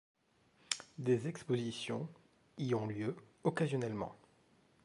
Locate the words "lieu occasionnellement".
2.87-4.15